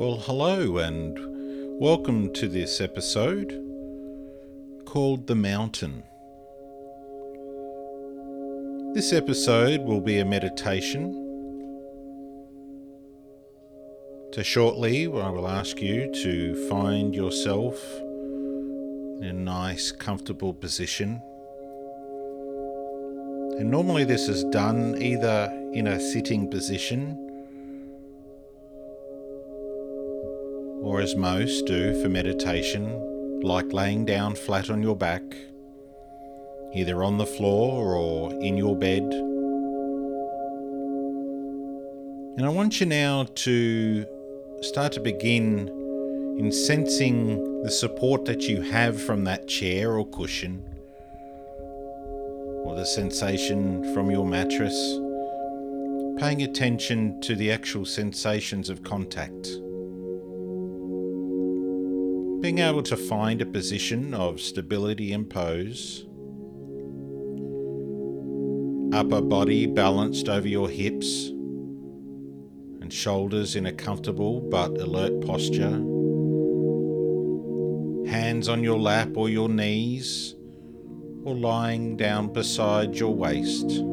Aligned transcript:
Well, 0.00 0.16
hello, 0.16 0.78
and 0.78 1.18
welcome 1.78 2.32
to 2.32 2.48
this 2.48 2.80
episode 2.80 3.50
called 4.86 5.26
The 5.26 5.34
Mountain. 5.34 6.04
This 8.94 9.12
episode 9.12 9.82
will 9.82 10.00
be 10.00 10.18
a 10.18 10.24
meditation. 10.24 11.12
So, 14.32 14.42
shortly, 14.42 15.04
I 15.04 15.28
will 15.28 15.46
ask 15.46 15.82
you 15.82 16.10
to 16.22 16.68
find 16.70 17.14
yourself 17.14 17.78
in 19.20 19.26
a 19.28 19.34
nice, 19.34 19.92
comfortable 19.92 20.54
position. 20.54 21.20
And 23.58 23.70
normally, 23.70 24.04
this 24.04 24.30
is 24.30 24.44
done 24.44 24.96
either 25.02 25.52
in 25.74 25.88
a 25.88 26.00
sitting 26.00 26.48
position 26.48 27.29
or 30.90 31.00
as 31.00 31.14
most 31.14 31.66
do 31.66 32.02
for 32.02 32.08
meditation, 32.08 33.40
like 33.42 33.72
laying 33.72 34.04
down 34.04 34.34
flat 34.34 34.68
on 34.70 34.82
your 34.82 34.96
back, 34.96 35.22
either 36.74 37.04
on 37.04 37.16
the 37.16 37.24
floor 37.24 37.94
or 37.94 38.32
in 38.42 38.56
your 38.56 38.76
bed. 38.76 39.04
And 42.36 42.44
I 42.44 42.48
want 42.48 42.80
you 42.80 42.86
now 42.86 43.22
to 43.22 44.04
start 44.62 44.90
to 44.94 45.00
begin 45.00 45.68
in 46.40 46.50
sensing 46.50 47.62
the 47.62 47.70
support 47.70 48.24
that 48.24 48.48
you 48.48 48.60
have 48.60 49.00
from 49.00 49.22
that 49.24 49.46
chair 49.46 49.92
or 49.92 50.04
cushion, 50.04 50.64
or 52.64 52.74
the 52.74 52.84
sensation 52.84 53.94
from 53.94 54.10
your 54.10 54.26
mattress, 54.26 54.74
paying 56.18 56.42
attention 56.42 57.20
to 57.20 57.36
the 57.36 57.52
actual 57.52 57.84
sensations 57.84 58.68
of 58.68 58.82
contact 58.82 59.46
being 62.40 62.58
able 62.58 62.82
to 62.82 62.96
find 62.96 63.42
a 63.42 63.46
position 63.46 64.14
of 64.14 64.40
stability 64.40 65.12
and 65.12 65.28
pose, 65.28 66.06
upper 68.94 69.20
body 69.20 69.66
balanced 69.66 70.26
over 70.26 70.48
your 70.48 70.68
hips, 70.68 71.28
and 72.80 72.90
shoulders 72.90 73.56
in 73.56 73.66
a 73.66 73.72
comfortable 73.72 74.40
but 74.40 74.70
alert 74.78 75.20
posture, 75.26 75.84
hands 78.08 78.48
on 78.48 78.64
your 78.64 78.78
lap 78.78 79.10
or 79.16 79.28
your 79.28 79.50
knees, 79.50 80.34
or 81.24 81.34
lying 81.34 81.94
down 81.94 82.32
beside 82.32 82.96
your 82.96 83.14
waist. 83.14 83.84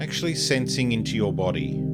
Actually 0.00 0.36
sensing 0.36 0.92
into 0.92 1.16
your 1.16 1.32
body 1.32 1.84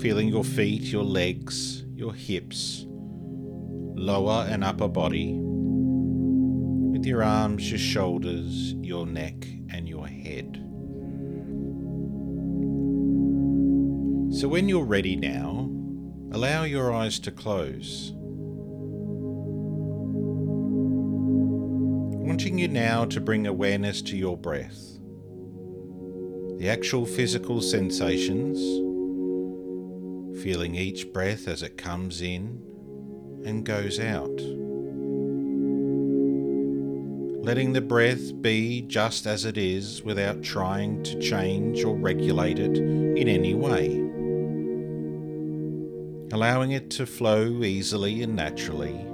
feeling 0.00 0.28
your 0.28 0.44
feet, 0.44 0.84
your 0.84 1.04
legs, 1.04 1.84
your 1.94 2.14
hips, 2.14 2.86
lower 2.88 4.46
and 4.48 4.64
upper 4.64 4.88
body, 4.88 5.38
with 6.90 7.04
your 7.04 7.22
arms, 7.22 7.68
your 7.70 7.78
shoulders, 7.78 8.72
your 8.80 9.04
neck, 9.06 9.34
and 9.68 9.86
your 9.86 10.06
head. 10.06 10.56
So, 14.34 14.48
when 14.48 14.70
you're 14.70 14.86
ready 14.86 15.16
now, 15.16 15.70
allow 16.32 16.64
your 16.64 16.94
eyes 16.94 17.18
to 17.20 17.30
close. 17.30 18.12
Wanting 22.16 22.58
you 22.58 22.68
now 22.68 23.04
to 23.04 23.20
bring 23.20 23.46
awareness 23.46 24.00
to 24.02 24.16
your 24.16 24.38
breath, 24.38 24.98
the 26.58 26.70
actual 26.70 27.04
physical 27.04 27.60
sensations 27.60 28.58
feeling 30.42 30.74
each 30.74 31.12
breath 31.12 31.46
as 31.48 31.62
it 31.62 31.76
comes 31.76 32.22
in 32.22 32.62
and 33.44 33.64
goes 33.64 34.00
out. 34.00 34.40
Letting 37.42 37.72
the 37.72 37.80
breath 37.80 38.40
be 38.42 38.82
just 38.82 39.26
as 39.26 39.44
it 39.44 39.56
is 39.56 40.02
without 40.02 40.42
trying 40.42 41.02
to 41.04 41.18
change 41.18 41.84
or 41.84 41.96
regulate 41.96 42.58
it 42.58 42.76
in 42.76 43.28
any 43.28 43.54
way. 43.54 43.96
Allowing 46.32 46.72
it 46.72 46.90
to 46.90 47.06
flow 47.06 47.62
easily 47.62 48.22
and 48.22 48.36
naturally 48.36 49.06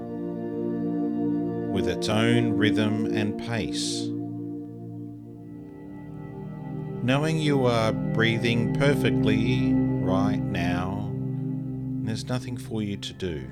with 1.73 1.89
its 1.89 2.09
own 2.09 2.53
rhythm 2.53 3.07
and 3.07 3.39
pace. 3.39 4.09
Knowing 7.03 7.39
you 7.39 7.67
are 7.67 7.93
breathing 7.93 8.75
perfectly 8.75 9.73
right 10.07 10.43
now 12.07 12.13
there's 12.13 12.29
nothing 12.29 12.57
for 12.57 12.83
you 12.83 12.97
to 12.97 13.13
do. 13.15 13.45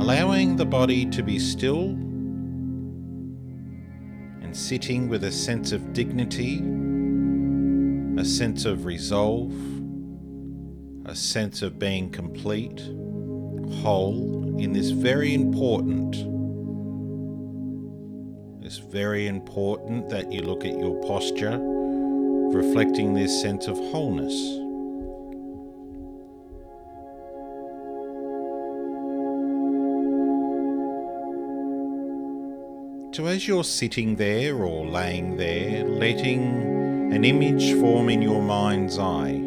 Allowing 0.00 0.54
the 0.54 0.64
body 0.64 1.04
to 1.06 1.22
be 1.22 1.40
still 1.40 1.88
and 4.40 4.56
sitting 4.56 5.08
with 5.08 5.24
a 5.24 5.32
sense 5.32 5.72
of 5.72 5.92
dignity, 5.92 6.62
a 8.20 8.24
sense 8.24 8.64
of 8.64 8.84
resolve, 8.84 9.52
a 11.06 11.14
sense 11.16 11.62
of 11.62 11.76
being 11.76 12.08
complete, 12.10 12.78
whole 13.82 14.56
in 14.60 14.72
this 14.72 14.90
very 14.90 15.34
important. 15.34 16.14
It's 18.64 18.78
very 18.78 19.26
important 19.26 20.08
that 20.08 20.30
you 20.30 20.42
look 20.42 20.64
at 20.64 20.78
your 20.78 20.94
posture, 21.02 21.58
reflecting 21.58 23.12
this 23.12 23.42
sense 23.42 23.66
of 23.66 23.76
wholeness. 23.76 24.65
So, 33.12 33.26
as 33.26 33.48
you're 33.48 33.64
sitting 33.64 34.16
there 34.16 34.56
or 34.56 34.86
laying 34.86 35.36
there, 35.36 35.84
letting 35.84 37.12
an 37.12 37.24
image 37.24 37.72
form 37.80 38.10
in 38.10 38.20
your 38.20 38.42
mind's 38.42 38.98
eye 38.98 39.42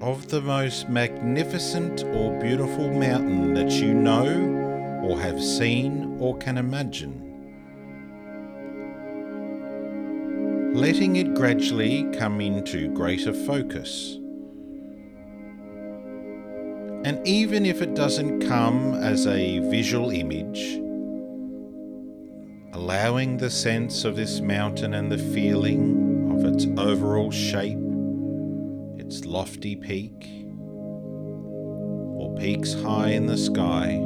of 0.00 0.28
the 0.28 0.40
most 0.40 0.88
magnificent 0.88 2.02
or 2.04 2.38
beautiful 2.40 2.90
mountain 2.92 3.54
that 3.54 3.70
you 3.72 3.92
know 3.92 4.26
or 5.04 5.20
have 5.20 5.42
seen 5.42 6.16
or 6.18 6.36
can 6.38 6.56
imagine. 6.56 7.18
Letting 10.74 11.16
it 11.16 11.34
gradually 11.34 12.04
come 12.14 12.40
into 12.40 12.88
greater 12.94 13.34
focus. 13.34 14.18
And 17.04 17.20
even 17.26 17.66
if 17.66 17.82
it 17.82 17.94
doesn't 17.94 18.48
come 18.48 18.94
as 18.94 19.26
a 19.26 19.58
visual 19.68 20.10
image, 20.10 20.81
allowing 22.72 23.36
the 23.36 23.50
sense 23.50 24.04
of 24.04 24.16
this 24.16 24.40
mountain 24.40 24.94
and 24.94 25.12
the 25.12 25.18
feeling 25.18 26.32
of 26.32 26.44
its 26.46 26.66
overall 26.78 27.30
shape, 27.30 27.78
its 28.96 29.26
lofty 29.26 29.76
peak, 29.76 30.46
or 32.16 32.34
peaks 32.38 32.72
high 32.72 33.10
in 33.10 33.26
the 33.26 33.36
sky, 33.36 33.98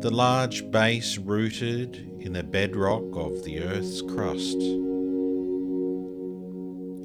the 0.00 0.10
large 0.10 0.68
base 0.72 1.16
rooted 1.16 1.96
in 2.18 2.32
the 2.32 2.42
bedrock 2.42 3.04
of 3.14 3.44
the 3.44 3.62
earth's 3.62 4.02
crust, 4.02 4.56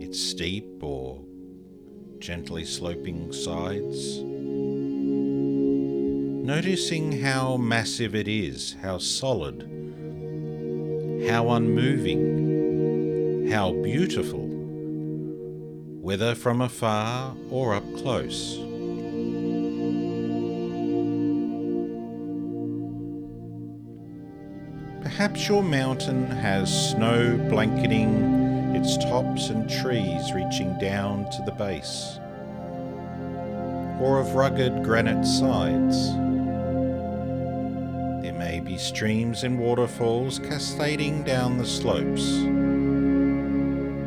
its 0.02 0.20
steep 0.20 0.82
or 0.82 1.24
gently 2.18 2.66
sloping 2.66 3.32
sides 3.32 4.24
noticing 6.48 7.12
how 7.12 7.58
massive 7.58 8.16
it 8.16 8.26
is, 8.26 8.78
how 8.82 8.98
solid, 8.98 9.64
how 11.30 11.50
unmoving, 11.50 13.52
how 13.52 13.74
beautiful, 13.84 14.48
whether 16.00 16.34
from 16.34 16.62
afar 16.62 17.36
or 17.52 17.76
up 17.76 17.84
close. 17.98 18.56
Perhaps 25.04 25.50
your 25.50 25.62
mountain 25.62 26.28
has 26.28 26.92
snow 26.92 27.38
blanketing 27.50 28.74
its 28.74 28.96
tops 28.96 29.50
and 29.50 29.70
trees 29.70 30.32
reaching 30.32 30.80
down 30.80 31.30
to 31.30 31.44
the 31.46 31.52
base, 31.52 32.22
or 34.00 34.22
of 34.22 34.36
rugged 34.36 34.82
granite 34.82 35.26
sides 35.26 36.14
may 38.34 38.60
be 38.60 38.78
streams 38.78 39.44
and 39.44 39.60
waterfalls 39.60 40.40
cascading 40.40 41.24
down 41.24 41.58
the 41.58 41.66
slopes. 41.66 42.38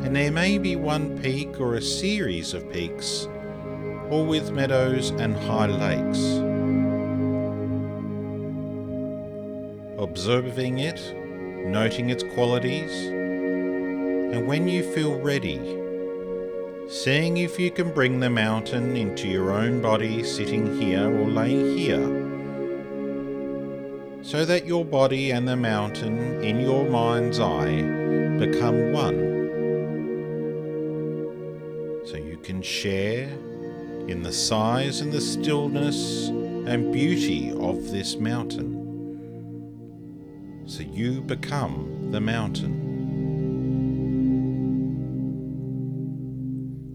And 0.04 0.16
there 0.16 0.32
may 0.32 0.58
be 0.58 0.76
one 0.76 1.18
peak 1.20 1.60
or 1.60 1.74
a 1.74 1.82
series 1.82 2.54
of 2.54 2.70
peaks, 2.72 3.28
or 4.08 4.24
with 4.26 4.50
meadows 4.50 5.10
and 5.10 5.36
high 5.36 5.66
lakes. 5.66 6.20
Observing 9.98 10.78
it 10.78 11.14
noting 11.64 12.10
its 12.10 12.24
qualities, 12.34 13.06
and 13.06 14.46
when 14.46 14.66
you 14.66 14.82
feel 14.92 15.20
ready, 15.20 15.58
seeing 16.88 17.36
if 17.36 17.58
you 17.58 17.70
can 17.70 17.92
bring 17.92 18.18
the 18.20 18.30
mountain 18.30 18.96
into 18.96 19.28
your 19.28 19.52
own 19.52 19.80
body 19.80 20.24
sitting 20.24 20.80
here 20.80 21.06
or 21.06 21.28
laying 21.28 21.76
here 21.76 22.29
so 24.30 24.44
that 24.44 24.64
your 24.64 24.84
body 24.84 25.32
and 25.32 25.48
the 25.48 25.56
mountain 25.56 26.40
in 26.44 26.60
your 26.60 26.88
mind's 26.88 27.40
eye 27.40 27.82
become 28.38 28.92
one. 28.92 29.18
So 32.06 32.16
you 32.16 32.38
can 32.40 32.62
share 32.62 33.24
in 34.06 34.22
the 34.22 34.32
size 34.32 35.00
and 35.00 35.12
the 35.12 35.20
stillness 35.20 36.28
and 36.28 36.92
beauty 36.92 37.50
of 37.50 37.90
this 37.90 38.14
mountain. 38.18 38.76
So 40.64 40.84
you 40.84 41.22
become 41.22 42.12
the 42.12 42.20
mountain. 42.20 42.86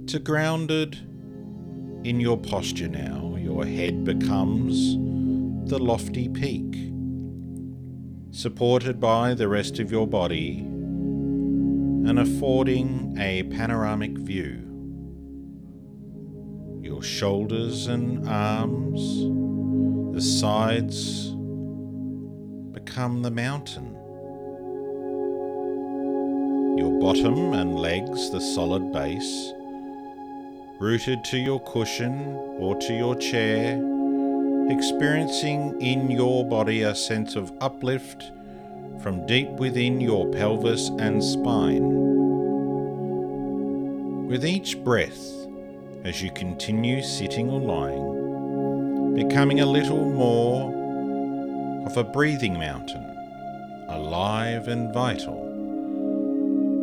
To 0.07 0.19
grounded 0.19 0.95
in 2.05 2.21
your 2.21 2.37
posture 2.37 2.87
now, 2.87 3.35
your 3.37 3.65
head 3.65 4.05
becomes 4.05 4.95
the 5.69 5.79
lofty 5.79 6.29
peak 6.29 6.94
supported 8.35 8.99
by 8.99 9.33
the 9.33 9.47
rest 9.47 9.79
of 9.79 9.89
your 9.89 10.05
body 10.05 10.57
and 10.57 12.19
affording 12.19 13.15
a 13.17 13.43
panoramic 13.43 14.11
view. 14.17 14.59
Your 16.81 17.01
shoulders 17.01 17.87
and 17.87 18.27
arms, 18.27 18.99
the 20.13 20.21
sides 20.21 21.29
become 22.73 23.21
the 23.21 23.31
mountain. 23.31 23.93
Your 26.77 26.99
bottom 26.99 27.53
and 27.53 27.79
legs, 27.79 28.31
the 28.31 28.41
solid 28.41 28.91
base, 28.91 29.53
rooted 30.81 31.23
to 31.23 31.37
your 31.37 31.61
cushion 31.61 32.35
or 32.59 32.75
to 32.81 32.93
your 32.93 33.15
chair 33.15 33.94
experiencing 34.69 35.79
in 35.79 36.09
your 36.09 36.43
body 36.43 36.81
a 36.81 36.95
sense 36.95 37.35
of 37.35 37.51
uplift 37.61 38.31
from 39.01 39.25
deep 39.27 39.49
within 39.51 40.01
your 40.01 40.27
pelvis 40.31 40.89
and 40.99 41.23
spine. 41.23 41.83
With 44.27 44.43
each 44.43 44.83
breath, 44.83 45.47
as 46.03 46.21
you 46.23 46.31
continue 46.31 47.03
sitting 47.03 47.49
or 47.49 47.59
lying, 47.59 49.13
becoming 49.15 49.59
a 49.59 49.65
little 49.65 50.09
more 50.09 50.73
of 51.85 51.95
a 51.97 52.03
breathing 52.03 52.57
mountain, 52.57 53.05
alive 53.87 54.67
and 54.67 54.91
vital, 54.91 55.43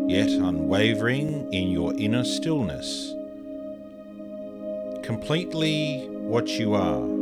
yet 0.09 0.31
unwavering 0.31 1.53
in 1.53 1.69
your 1.69 1.95
inner 1.99 2.23
stillness, 2.23 3.13
completely 5.03 6.07
what 6.09 6.49
you 6.49 6.75
are 6.75 7.22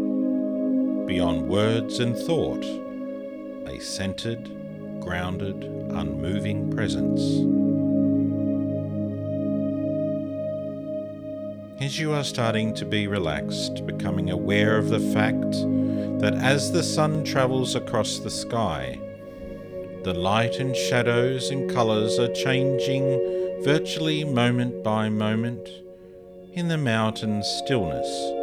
beyond 1.11 1.49
words 1.49 1.99
and 1.99 2.17
thought, 2.17 2.65
a 3.67 3.81
centered, 3.81 4.49
grounded, 5.01 5.65
unmoving 5.91 6.71
presence. 6.71 7.21
As 11.83 11.99
you 11.99 12.13
are 12.13 12.23
starting 12.23 12.73
to 12.75 12.85
be 12.85 13.09
relaxed, 13.09 13.85
becoming 13.87 14.31
aware 14.31 14.79
of 14.79 14.89
the 14.89 15.01
fact 15.01 15.51
that 16.21 16.39
as 16.41 16.71
the 16.71 16.85
sun 16.85 17.25
travels 17.25 17.75
across 17.75 18.21
the 18.21 18.31
sky, 18.31 18.97
the 20.05 20.15
light 20.15 20.61
and 20.61 20.77
shadows 20.77 21.51
and 21.51 21.69
colours 21.69 22.21
are 22.21 22.33
changing 22.35 23.65
virtually 23.65 24.23
moment 24.23 24.85
by 24.85 25.09
moment 25.09 25.69
in 26.53 26.69
the 26.69 26.79
mountain 26.79 27.43
stillness 27.43 28.40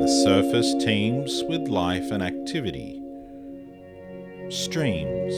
the 0.00 0.06
surface 0.24 0.74
teems 0.84 1.42
with 1.48 1.66
life 1.68 2.12
and 2.12 2.22
activity. 2.22 3.02
Streams, 4.48 5.34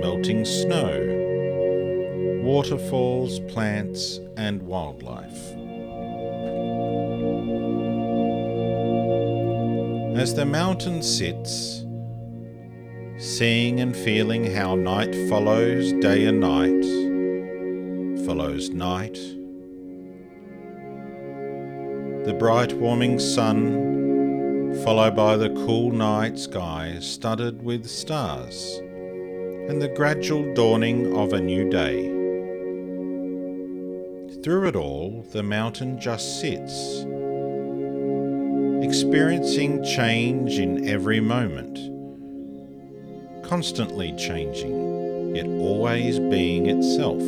melting 0.00 0.44
snow, 0.44 2.40
waterfalls, 2.42 3.38
plants, 3.40 4.18
and 4.36 4.60
wildlife. 4.62 5.54
As 10.20 10.34
the 10.34 10.46
mountain 10.46 11.02
sits, 11.02 11.84
seeing 13.18 13.80
and 13.80 13.96
feeling 13.96 14.52
how 14.52 14.74
night 14.74 15.14
follows 15.28 15.92
day 16.00 16.24
and 16.26 16.40
night, 16.40 16.84
follows 18.26 18.70
night 18.70 19.35
the 22.26 22.34
bright 22.34 22.72
warming 22.72 23.20
sun, 23.20 24.74
followed 24.82 25.14
by 25.14 25.36
the 25.36 25.48
cool 25.64 25.92
night 25.92 26.36
sky 26.36 26.98
studded 26.98 27.62
with 27.62 27.86
stars, 27.86 28.80
and 29.68 29.80
the 29.80 29.92
gradual 29.94 30.52
dawning 30.52 31.16
of 31.16 31.32
a 31.32 31.40
new 31.40 31.70
day. 31.70 32.08
Through 34.42 34.66
it 34.66 34.74
all, 34.74 35.24
the 35.30 35.44
mountain 35.44 36.00
just 36.00 36.40
sits, 36.40 37.04
experiencing 38.84 39.84
change 39.84 40.58
in 40.58 40.88
every 40.88 41.20
moment, 41.20 41.78
constantly 43.44 44.12
changing, 44.16 45.36
yet 45.36 45.46
always 45.46 46.18
being 46.18 46.66
itself. 46.66 47.22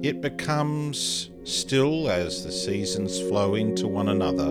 It 0.00 0.20
becomes 0.20 1.28
still 1.42 2.08
as 2.08 2.44
the 2.44 2.52
seasons 2.52 3.20
flow 3.20 3.56
into 3.56 3.88
one 3.88 4.08
another, 4.08 4.50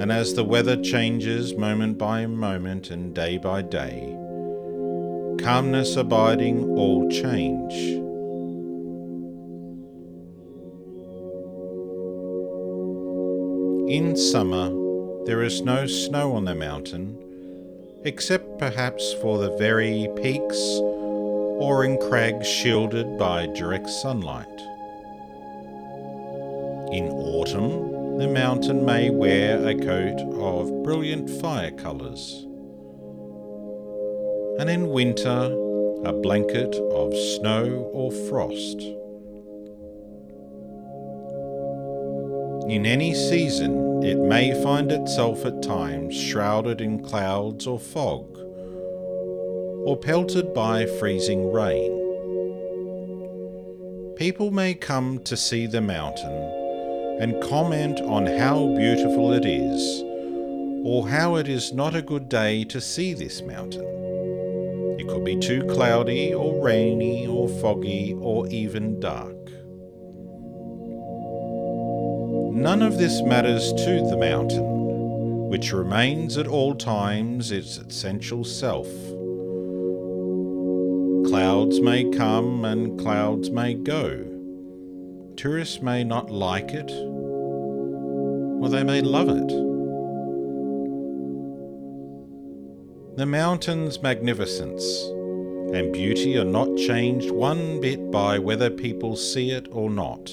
and 0.00 0.12
as 0.12 0.34
the 0.34 0.44
weather 0.44 0.80
changes 0.80 1.56
moment 1.56 1.98
by 1.98 2.24
moment 2.26 2.92
and 2.92 3.12
day 3.12 3.36
by 3.36 3.62
day, 3.62 4.16
calmness 5.42 5.96
abiding 5.96 6.70
all 6.78 7.10
change. 7.10 7.72
In 13.90 14.14
summer, 14.16 14.68
there 15.24 15.42
is 15.42 15.62
no 15.62 15.88
snow 15.88 16.34
on 16.34 16.44
the 16.44 16.54
mountain, 16.54 17.18
except 18.04 18.60
perhaps 18.60 19.14
for 19.14 19.38
the 19.38 19.56
very 19.56 20.08
peaks 20.22 20.80
or 21.58 21.84
in 21.84 21.98
crags 21.98 22.46
shielded 22.46 23.18
by 23.18 23.46
direct 23.46 23.88
sunlight. 23.88 24.46
In 26.92 27.08
autumn, 27.10 28.18
the 28.18 28.28
mountain 28.28 28.84
may 28.84 29.10
wear 29.10 29.66
a 29.66 29.74
coat 29.74 30.20
of 30.40 30.82
brilliant 30.82 31.28
fire 31.40 31.72
colours, 31.72 32.46
and 34.58 34.70
in 34.70 34.88
winter, 34.88 35.54
a 36.04 36.12
blanket 36.12 36.74
of 36.76 37.12
snow 37.14 37.90
or 37.92 38.12
frost. 38.12 38.80
In 42.70 42.86
any 42.86 43.14
season, 43.14 44.02
it 44.02 44.18
may 44.18 44.60
find 44.62 44.92
itself 44.92 45.44
at 45.44 45.62
times 45.62 46.14
shrouded 46.14 46.80
in 46.80 47.02
clouds 47.02 47.66
or 47.66 47.78
fog, 47.78 48.45
or 49.86 49.96
pelted 49.96 50.52
by 50.52 50.84
freezing 50.98 51.52
rain. 51.52 51.92
People 54.16 54.50
may 54.50 54.74
come 54.74 55.20
to 55.20 55.36
see 55.36 55.68
the 55.68 55.80
mountain 55.80 56.42
and 57.20 57.40
comment 57.40 58.00
on 58.00 58.26
how 58.26 58.66
beautiful 58.74 59.32
it 59.32 59.44
is, 59.46 60.02
or 60.84 61.08
how 61.08 61.36
it 61.36 61.46
is 61.46 61.72
not 61.72 61.94
a 61.94 62.02
good 62.02 62.28
day 62.28 62.64
to 62.64 62.80
see 62.80 63.14
this 63.14 63.42
mountain. 63.42 63.86
It 64.98 65.06
could 65.06 65.24
be 65.24 65.38
too 65.38 65.62
cloudy, 65.66 66.34
or 66.34 66.60
rainy, 66.60 67.28
or 67.28 67.48
foggy, 67.60 68.12
or 68.18 68.48
even 68.48 68.98
dark. 68.98 69.36
None 72.52 72.82
of 72.82 72.98
this 72.98 73.22
matters 73.22 73.72
to 73.72 74.04
the 74.10 74.16
mountain, 74.16 75.48
which 75.48 75.72
remains 75.72 76.36
at 76.38 76.48
all 76.48 76.74
times 76.74 77.52
its 77.52 77.78
essential 77.78 78.42
self. 78.42 78.88
Clouds 81.36 81.80
may 81.82 82.02
come 82.12 82.64
and 82.64 82.98
clouds 82.98 83.50
may 83.50 83.74
go 83.74 84.24
Tourists 85.36 85.82
may 85.82 86.02
not 86.02 86.30
like 86.30 86.70
it, 86.70 86.90
or 86.90 88.70
they 88.70 88.82
may 88.82 89.02
love 89.02 89.28
it. 89.28 89.48
The 93.18 93.26
mountain's 93.26 94.00
magnificence 94.00 94.82
and 95.74 95.92
beauty 95.92 96.38
are 96.38 96.44
not 96.46 96.74
changed 96.78 97.30
one 97.30 97.82
bit 97.82 98.10
by 98.10 98.38
whether 98.38 98.70
people 98.70 99.14
see 99.14 99.50
it 99.50 99.68
or 99.70 99.90
not, 99.90 100.32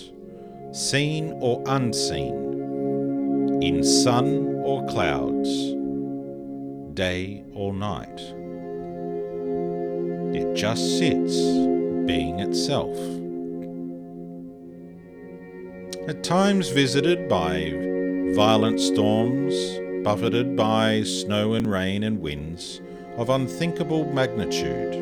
seen 0.72 1.34
or 1.42 1.62
unseen, 1.66 3.60
in 3.62 3.84
sun 3.84 4.62
or 4.64 4.88
clouds, 4.88 5.50
day 6.94 7.44
or 7.54 7.74
night. 7.74 8.22
It 10.36 10.56
just 10.56 10.98
sits, 10.98 11.36
being 12.06 12.40
itself. 12.40 12.98
At 16.08 16.24
times 16.24 16.70
visited 16.70 17.30
by 17.30 17.72
violent 18.36 18.82
storms, 18.82 19.54
buffeted 20.04 20.56
by 20.56 21.04
snow 21.04 21.54
and 21.54 21.66
rain 21.66 22.04
and 22.04 22.20
winds 22.20 22.82
of 23.18 23.30
unthinkable 23.30 24.12
magnitude. 24.12 24.94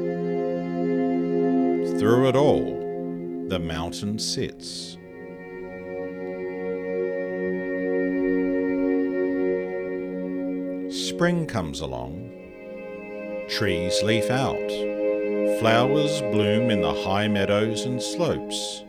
Through 1.97 2.27
it 2.29 2.35
all, 2.35 3.45
the 3.47 3.57
mountain 3.57 4.19
sits. 4.19 4.97
Spring 10.93 11.47
comes 11.47 11.79
along. 11.79 12.29
Trees 13.47 14.03
leaf 14.03 14.29
out. 14.29 14.90
Flowers 15.61 16.21
bloom 16.21 16.71
in 16.71 16.81
the 16.81 16.91
high 17.03 17.27
meadows 17.27 17.85
and 17.85 18.01
slopes. 18.01 18.83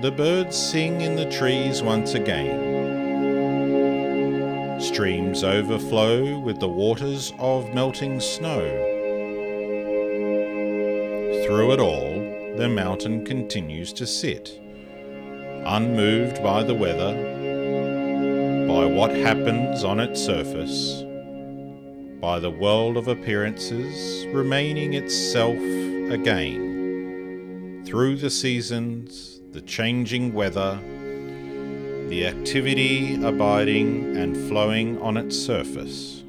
The 0.00 0.12
birds 0.12 0.56
sing 0.56 1.00
in 1.00 1.16
the 1.16 1.28
trees 1.28 1.82
once 1.82 2.14
again. 2.14 2.70
Streams 4.80 5.42
overflow 5.42 6.38
with 6.38 6.60
the 6.60 6.68
waters 6.68 7.32
of 7.40 7.74
melting 7.74 8.20
snow. 8.20 8.60
Through 11.44 11.72
it 11.72 11.80
all, 11.80 12.54
the 12.56 12.68
mountain 12.68 13.24
continues 13.26 13.92
to 13.94 14.06
sit, 14.06 14.56
unmoved 15.66 16.44
by 16.44 16.62
the 16.62 16.76
weather, 16.76 17.12
by 18.68 18.84
what 18.86 19.10
happens 19.10 19.82
on 19.82 19.98
its 19.98 20.24
surface, 20.24 21.04
by 22.20 22.38
the 22.38 22.50
world 22.50 22.98
of 22.98 23.08
appearances 23.08 24.26
remaining 24.26 24.92
itself 24.92 25.56
again, 26.12 27.82
through 27.86 28.16
the 28.16 28.28
seasons, 28.28 29.40
the 29.52 29.62
changing 29.62 30.34
weather, 30.34 30.78
the 32.08 32.26
activity 32.26 33.14
abiding 33.24 34.16
and 34.16 34.36
flowing 34.48 35.00
on 35.00 35.16
its 35.16 35.34
surface. 35.36 36.22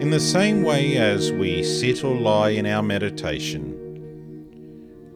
In 0.00 0.10
the 0.10 0.20
same 0.20 0.62
way 0.62 0.96
as 0.96 1.30
we 1.32 1.62
sit 1.62 2.02
or 2.02 2.14
lie 2.14 2.50
in 2.50 2.64
our 2.64 2.82
meditation, 2.82 3.74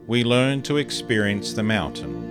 we 0.06 0.22
learn 0.22 0.60
to 0.62 0.76
experience 0.76 1.54
the 1.54 1.62
mountain. 1.62 2.21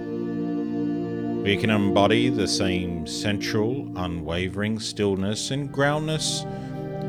We 1.43 1.57
can 1.57 1.71
embody 1.71 2.29
the 2.29 2.47
same 2.47 3.07
central, 3.07 3.91
unwavering 3.95 4.79
stillness 4.79 5.49
and 5.49 5.71
groundness 5.71 6.43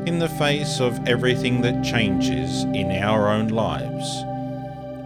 in 0.07 0.17
the 0.17 0.27
face 0.27 0.81
of 0.81 1.07
everything 1.07 1.61
that 1.61 1.83
changes 1.83 2.63
in 2.63 2.91
our 2.91 3.29
own 3.29 3.49
lives 3.49 4.09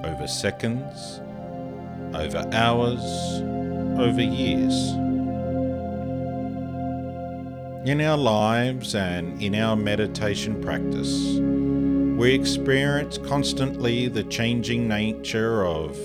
over 0.05 0.27
seconds, 0.27 1.19
over 2.15 2.48
hours, 2.53 3.01
over 4.00 4.22
years. 4.22 4.91
In 7.86 8.00
our 8.00 8.17
lives 8.17 8.96
and 8.96 9.41
in 9.41 9.55
our 9.55 9.75
meditation 9.75 10.62
practice, 10.62 11.36
we 12.17 12.34
experience 12.34 13.17
constantly 13.17 14.07
the 14.07 14.24
changing 14.24 14.88
nature 14.88 15.65
of 15.65 15.98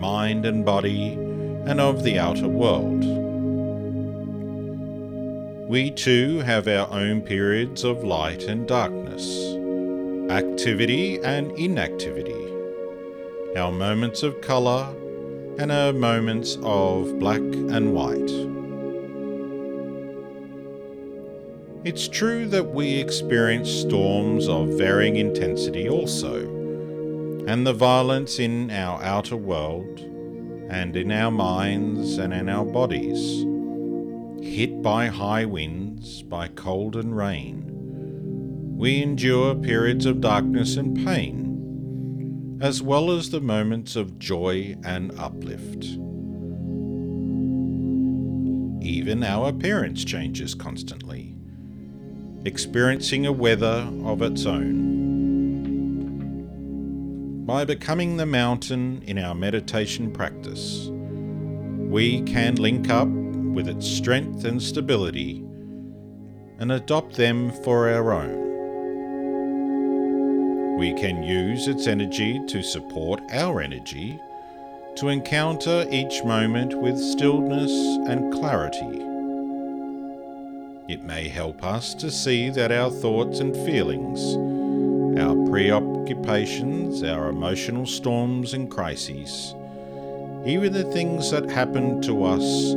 mind 0.00 0.46
and 0.46 0.64
body 0.64 1.18
and 1.66 1.80
of 1.80 2.02
the 2.02 2.18
outer 2.18 2.48
world. 2.48 3.04
We 5.68 5.90
too 5.90 6.40
have 6.40 6.68
our 6.68 6.90
own 6.92 7.22
periods 7.22 7.84
of 7.84 8.04
light 8.04 8.44
and 8.44 8.66
darkness, 8.68 9.54
activity 10.30 11.18
and 11.22 11.50
inactivity 11.52 12.44
our 13.56 13.70
moments 13.70 14.24
of 14.24 14.40
colour, 14.40 14.92
and 15.58 15.70
our 15.70 15.92
moments 15.92 16.58
of 16.62 17.18
black 17.20 17.40
and 17.40 17.94
white. 17.94 18.30
It's 21.84 22.08
true 22.08 22.48
that 22.48 22.70
we 22.74 22.96
experience 22.96 23.70
storms 23.70 24.48
of 24.48 24.70
varying 24.70 25.16
intensity 25.16 25.88
also, 25.88 26.48
and 27.46 27.64
the 27.64 27.72
violence 27.72 28.40
in 28.40 28.72
our 28.72 29.00
outer 29.02 29.36
world, 29.36 30.00
and 30.68 30.96
in 30.96 31.10
our 31.10 31.30
minds 31.30 32.18
and 32.18 32.32
in 32.32 32.48
our 32.48 32.64
bodies, 32.64 33.44
hit 34.42 34.82
by 34.82 35.06
high 35.06 35.44
winds, 35.44 36.22
by 36.22 36.48
cold 36.48 36.96
and 36.96 37.16
rain. 37.16 38.76
We 38.76 39.02
endure 39.02 39.54
periods 39.54 40.06
of 40.06 40.20
darkness 40.20 40.76
and 40.76 40.96
pain 41.04 41.44
as 42.64 42.80
well 42.80 43.10
as 43.10 43.28
the 43.28 43.40
moments 43.40 43.94
of 43.94 44.18
joy 44.18 44.74
and 44.84 45.12
uplift. 45.18 45.84
Even 48.82 49.22
our 49.22 49.50
appearance 49.50 50.02
changes 50.02 50.54
constantly, 50.54 51.34
experiencing 52.46 53.26
a 53.26 53.32
weather 53.32 53.86
of 54.04 54.22
its 54.22 54.46
own. 54.46 55.03
By 57.46 57.66
becoming 57.66 58.16
the 58.16 58.24
mountain 58.24 59.02
in 59.06 59.18
our 59.18 59.34
meditation 59.34 60.10
practice, 60.10 60.88
we 60.88 62.22
can 62.22 62.54
link 62.54 62.88
up 62.88 63.06
with 63.06 63.68
its 63.68 63.86
strength 63.86 64.46
and 64.46 64.62
stability 64.62 65.44
and 66.58 66.72
adopt 66.72 67.16
them 67.16 67.52
for 67.62 67.90
our 67.90 68.14
own. 68.14 68.40
We 70.78 70.94
can 70.94 71.22
use 71.22 71.68
its 71.68 71.86
energy 71.86 72.40
to 72.46 72.62
support 72.62 73.20
our 73.30 73.60
energy, 73.60 74.18
to 74.96 75.08
encounter 75.08 75.86
each 75.90 76.24
moment 76.24 76.72
with 76.80 76.98
stillness 76.98 77.70
and 78.08 78.32
clarity. 78.32 79.02
It 80.88 81.02
may 81.02 81.28
help 81.28 81.62
us 81.62 81.92
to 81.96 82.10
see 82.10 82.48
that 82.48 82.72
our 82.72 82.90
thoughts 82.90 83.40
and 83.40 83.54
feelings, 83.66 84.34
our 85.18 85.34
preoccupations, 85.48 87.02
our 87.02 87.28
emotional 87.28 87.86
storms 87.86 88.54
and 88.54 88.70
crises, 88.70 89.54
even 90.44 90.72
the 90.72 90.84
things 90.92 91.30
that 91.30 91.50
happen 91.50 92.00
to 92.02 92.24
us, 92.24 92.74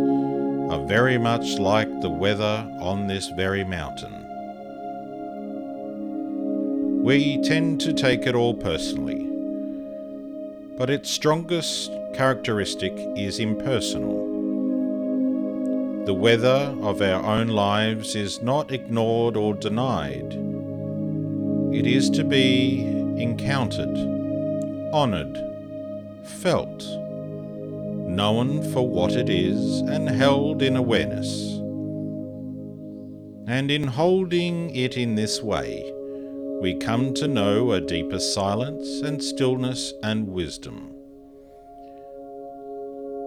are 0.72 0.86
very 0.86 1.18
much 1.18 1.58
like 1.60 1.90
the 2.02 2.10
weather 2.10 2.70
on 2.82 3.08
this 3.08 3.30
very 3.30 3.64
mountain. 3.64 4.14
We 7.04 7.42
tend 7.42 7.80
to 7.82 7.94
take 7.94 8.28
it 8.28 8.36
all 8.36 8.54
personally, 8.54 9.30
but 10.78 10.90
its 10.90 11.10
strongest 11.10 11.92
characteristic 12.14 12.94
is 13.16 13.40
impersonal. 13.40 14.26
The 16.06 16.14
weather 16.14 16.76
of 16.82 17.02
our 17.02 17.24
own 17.24 17.48
lives 17.48 18.16
is 18.16 18.42
not 18.42 18.72
ignored 18.72 19.36
or 19.36 19.54
denied. 19.54 20.47
It 21.78 21.86
is 21.86 22.10
to 22.10 22.24
be 22.24 22.82
encountered, 23.22 23.96
honoured, 24.92 25.38
felt, 26.42 26.84
known 28.10 28.64
for 28.74 28.90
what 28.90 29.12
it 29.12 29.30
is, 29.30 29.82
and 29.82 30.10
held 30.10 30.64
in 30.64 30.76
awareness. 30.76 31.30
And 33.48 33.70
in 33.70 33.84
holding 33.84 34.76
it 34.76 34.98
in 34.98 35.14
this 35.14 35.44
way, 35.44 35.94
we 36.64 36.74
come 36.80 37.14
to 37.14 37.28
know 37.28 37.74
a 37.74 37.80
deeper 37.80 38.18
silence 38.18 39.02
and 39.02 39.24
stillness 39.24 39.94
and 40.02 40.30
wisdom. 40.30 40.96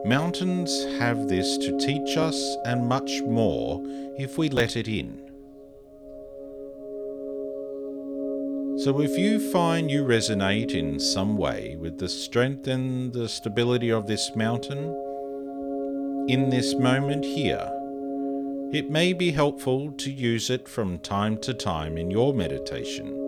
Mountains 0.04 0.86
have 0.98 1.28
this 1.28 1.56
to 1.58 1.78
teach 1.78 2.16
us 2.16 2.56
and 2.64 2.88
much 2.88 3.22
more 3.22 3.80
if 4.18 4.36
we 4.38 4.48
let 4.48 4.74
it 4.74 4.88
in. 4.88 5.29
So, 8.84 9.00
if 9.00 9.18
you 9.18 9.38
find 9.52 9.90
you 9.90 10.04
resonate 10.04 10.74
in 10.74 10.98
some 10.98 11.36
way 11.36 11.76
with 11.78 11.98
the 11.98 12.08
strength 12.08 12.66
and 12.66 13.12
the 13.12 13.28
stability 13.28 13.90
of 13.90 14.06
this 14.06 14.34
mountain, 14.34 14.94
in 16.28 16.50
this 16.50 16.74
moment 16.74 17.24
here, 17.24 17.70
it 18.72 18.90
may 18.90 19.12
be 19.12 19.32
helpful 19.32 19.92
to 19.92 20.10
use 20.10 20.50
it 20.50 20.68
from 20.68 20.98
time 20.98 21.36
to 21.38 21.52
time 21.52 21.98
in 21.98 22.10
your 22.10 22.32
meditation 22.32 23.20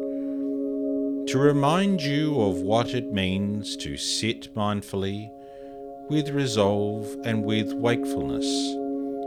to 1.27 1.39
remind 1.39 2.03
you 2.03 2.41
of 2.41 2.57
what 2.57 2.95
it 2.95 3.13
means 3.13 3.77
to 3.77 3.97
sit 3.97 4.53
mindfully, 4.55 5.31
with 6.11 6.29
resolve 6.31 7.17
and 7.25 7.45
with 7.45 7.73
wakefulness, 7.75 8.47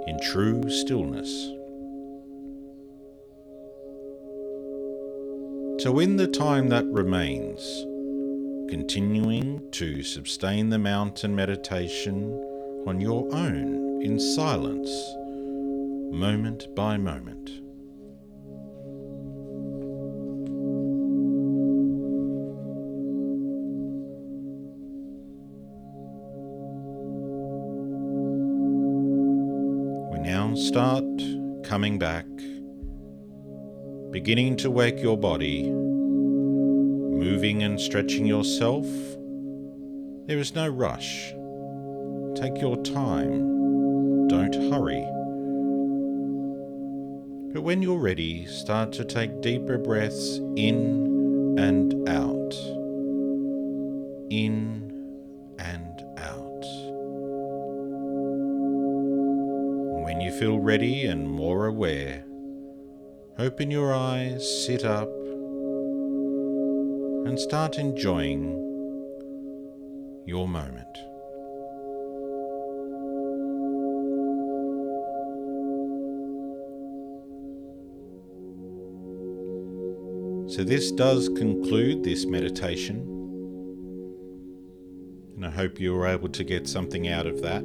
in 0.05 0.19
true 0.21 0.69
stillness. 0.69 1.54
So, 5.85 5.99
in 5.99 6.15
the 6.15 6.25
time 6.25 6.69
that 6.69 6.87
remains, 6.87 7.61
continuing 8.71 9.61
to 9.73 10.01
sustain 10.01 10.69
the 10.71 10.79
mountain 10.79 11.35
meditation 11.35 12.31
on 12.87 12.99
your 12.99 13.31
own 13.31 14.01
in 14.01 14.19
silence, 14.19 14.89
moment 16.11 16.65
by 16.75 16.97
moment. 16.97 17.61
now 30.23 30.55
start 30.55 31.05
coming 31.63 31.99
back 31.99 32.25
beginning 34.15 34.55
to 34.55 34.71
wake 34.71 35.01
your 35.01 35.17
body, 35.17 35.69
moving 35.69 37.63
and 37.63 37.77
stretching 37.77 38.25
yourself. 38.25 38.85
There 40.25 40.37
is 40.37 40.55
no 40.55 40.69
rush. 40.69 41.33
Take 42.33 42.61
your 42.61 42.81
time. 42.81 44.29
Don't 44.29 44.55
hurry. 44.71 45.03
But 47.53 47.63
when 47.63 47.81
you're 47.81 47.99
ready, 47.99 48.45
start 48.45 48.93
to 48.93 49.03
take 49.03 49.41
deeper 49.41 49.77
breaths 49.77 50.37
in 50.55 51.57
and 51.59 52.07
out. 52.07 52.53
In 54.29 54.93
and 55.59 56.01
out. 56.17 56.63
When 60.05 60.21
you 60.21 60.31
feel 60.31 60.59
ready 60.59 61.05
and 61.05 61.29
more 61.29 61.65
aware, 61.65 62.23
open 63.37 63.69
your 63.69 63.93
eyes, 63.93 64.65
sit 64.65 64.85
up, 64.85 65.09
and 67.25 67.37
start 67.37 67.77
enjoying 67.77 68.61
your 70.25 70.47
moment. 70.47 70.87
So, 80.49 80.63
this 80.63 80.91
does 80.91 81.27
conclude 81.27 82.05
this 82.05 82.25
meditation, 82.25 83.01
and 85.35 85.45
I 85.45 85.49
hope 85.49 85.81
you 85.81 85.93
were 85.93 86.07
able 86.07 86.29
to 86.29 86.43
get 86.45 86.69
something 86.69 87.09
out 87.09 87.27
of 87.27 87.41
that. 87.41 87.63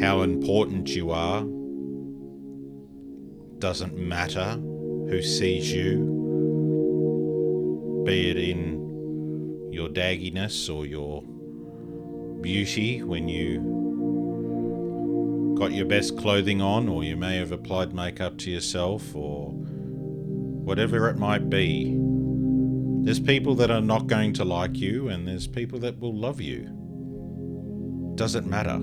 How 0.00 0.22
important 0.22 0.90
you 0.90 1.10
are 1.10 1.44
doesn't 3.58 3.96
matter 3.96 4.52
who 5.08 5.20
sees 5.22 5.72
you, 5.72 6.16
be 8.06 8.30
it 8.30 8.36
in 8.36 9.70
your 9.72 9.88
dagginess 9.88 10.72
or 10.72 10.86
your 10.86 11.22
beauty 12.40 13.02
when 13.02 13.28
you 13.28 13.76
got 15.58 15.72
your 15.72 15.86
best 15.86 16.16
clothing 16.16 16.62
on, 16.62 16.88
or 16.88 17.02
you 17.02 17.16
may 17.16 17.36
have 17.36 17.50
applied 17.50 17.92
makeup 17.92 18.38
to 18.38 18.50
yourself, 18.50 19.14
or 19.14 19.50
whatever 19.50 21.08
it 21.08 21.16
might 21.16 21.50
be. 21.50 21.96
There's 23.04 23.18
people 23.18 23.56
that 23.56 23.70
are 23.70 23.80
not 23.80 24.06
going 24.06 24.34
to 24.34 24.44
like 24.44 24.76
you, 24.76 25.08
and 25.08 25.26
there's 25.26 25.48
people 25.48 25.80
that 25.80 25.98
will 25.98 26.14
love 26.14 26.40
you. 26.40 26.68
Doesn't 28.14 28.46
matter. 28.46 28.78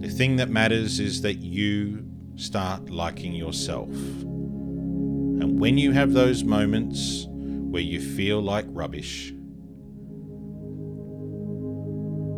The 0.00 0.14
thing 0.14 0.36
that 0.36 0.48
matters 0.48 1.00
is 1.00 1.22
that 1.22 1.38
you 1.38 2.09
start 2.40 2.88
liking 2.88 3.34
yourself. 3.34 3.90
And 3.90 5.60
when 5.60 5.76
you 5.76 5.92
have 5.92 6.14
those 6.14 6.42
moments 6.42 7.26
where 7.28 7.82
you 7.82 8.00
feel 8.00 8.40
like 8.40 8.64
rubbish, 8.68 9.34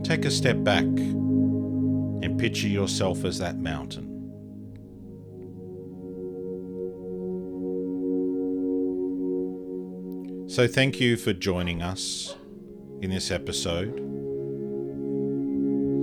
take 0.03 0.25
a 0.25 0.31
step 0.31 0.63
back 0.65 0.83
and 0.83 2.37
picture 2.39 2.67
yourself 2.67 3.25
as 3.25 3.39
that 3.39 3.59
mountain. 3.59 4.09
So, 10.49 10.67
thank 10.67 11.01
you 11.01 11.17
for 11.17 11.33
joining 11.33 11.81
us 11.81 12.35
in 13.01 13.11
this 13.11 13.31
episode. 13.31 14.01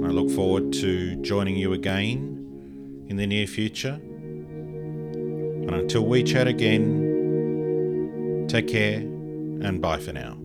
I 0.03 0.11
look 0.11 0.31
forward 0.31 0.73
to 0.73 1.17
joining 1.17 1.55
you 1.55 1.73
again 1.73 2.38
in 3.09 3.17
the 3.17 3.27
near 3.27 3.45
future. 3.45 3.99
And 5.69 5.71
until 5.71 6.05
we 6.05 6.23
chat 6.23 6.47
again, 6.47 8.45
take 8.47 8.67
care 8.67 8.99
and 8.99 9.81
bye 9.81 9.99
for 9.99 10.13
now. 10.13 10.38